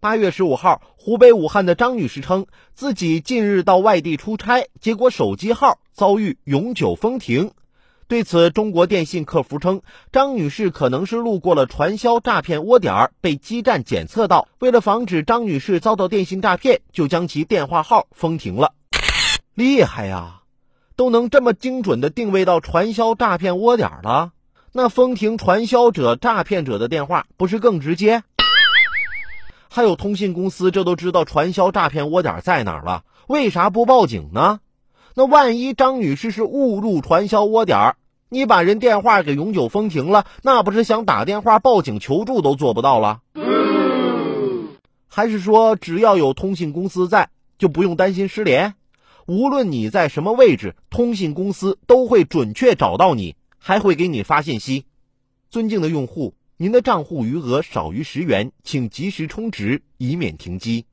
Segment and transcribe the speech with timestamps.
[0.00, 7.50] 八月十五号，湖北武汉的张女士称，自己近日到外地出差，结果手机号遭遇永久封停。
[8.06, 9.82] 对此，中国电信客服称，
[10.12, 14.46] 张女士可能是路过了传销诈骗窝点，被基站检测到。
[14.60, 18.74] 为了防止张女士遭到电信诈骗，就将其电话号封停了。
[19.54, 20.42] 厉害呀，
[20.94, 24.30] 都能这么精准的定位到传销诈骗窝点了，
[24.72, 28.22] 那封停传销者、诈骗者的电话，不是更直接？
[29.78, 34.58] 还有通信公司，这都知道传销诈骗窝点在哪儿了，为啥不报警呢？
[35.14, 37.94] 那万一张女士是误入传销窝点，
[38.28, 43.20] 你把人电话给永久封停了，那不是想打电话报警求助都做不到了？
[45.06, 48.74] 还是说只要有通信公司在，就不用担心失联？
[49.28, 54.86] 无论你在什么位置，通信公司都会准确找到你，还会给你发信息。
[55.48, 56.34] 尊敬的用户。
[56.60, 60.86] 您的账户余额少于十元，请及时充值，以免停机。